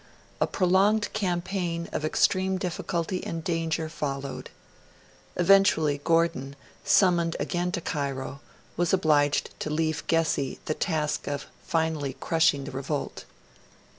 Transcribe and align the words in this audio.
A 0.39 0.47
prolonged 0.47 1.13
campaign 1.13 1.87
of 1.91 2.03
extreme 2.03 2.57
difficulty 2.57 3.23
and 3.23 3.43
danger 3.43 3.87
followed. 3.87 4.49
Eventually, 5.35 6.01
Gordon, 6.03 6.55
summoned 6.83 7.35
again 7.39 7.71
to 7.73 7.81
Cairo, 7.81 8.39
was 8.75 8.93
obliged 8.93 9.51
to 9.59 9.69
leave 9.69 9.99
to 10.07 10.15
Gessi 10.15 10.57
the 10.65 10.73
task 10.73 11.27
of 11.27 11.45
finally 11.67 12.13
crushing 12.19 12.63
the 12.63 12.71
revolt. 12.71 13.25